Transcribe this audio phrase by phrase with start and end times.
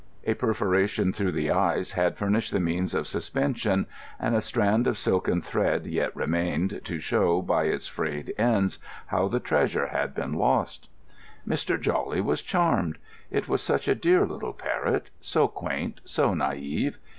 [0.25, 3.85] A perforation through the eyes had furnished the means of suspension,
[4.19, 9.27] and a strand of silken thread yet remained, to show, by its frayed ends, how
[9.27, 10.89] the treasure had been lost.
[11.47, 11.79] Mr.
[11.79, 12.97] Jawley was charmed.
[13.29, 16.95] It was such a dear little parrot, so quaint, so naïve.